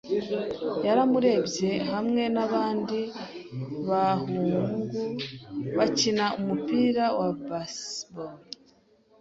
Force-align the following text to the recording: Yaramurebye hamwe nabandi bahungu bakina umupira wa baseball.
Yaramurebye 0.85 1.71
hamwe 1.91 2.23
nabandi 2.35 3.01
bahungu 3.87 5.01
bakina 5.77 6.25
umupira 6.39 7.03
wa 7.17 7.29
baseball. 7.47 8.35